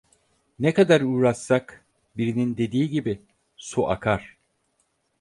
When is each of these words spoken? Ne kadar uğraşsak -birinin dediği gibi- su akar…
Ne 0.59 0.73
kadar 0.73 1.01
uğraşsak 1.01 1.85
-birinin 2.17 2.57
dediği 2.57 2.89
gibi- 2.89 3.21
su 3.57 3.89
akar… 3.89 4.37